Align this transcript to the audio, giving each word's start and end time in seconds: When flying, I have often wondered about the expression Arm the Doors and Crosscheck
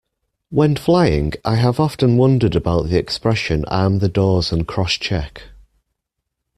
When 0.49 0.75
flying, 0.77 1.33
I 1.45 1.57
have 1.57 1.79
often 1.79 2.17
wondered 2.17 2.55
about 2.55 2.89
the 2.89 2.97
expression 2.97 3.65
Arm 3.65 3.99
the 3.99 4.09
Doors 4.09 4.51
and 4.51 4.67
Crosscheck 4.67 5.43